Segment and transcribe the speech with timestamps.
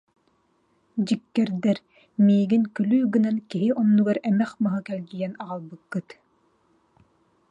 [1.05, 1.77] Дьиккэрдэр,
[2.25, 6.09] миигин күлүү гынан, киһи оннугар эмэх маһы кэлгийэн аҕалбыккыт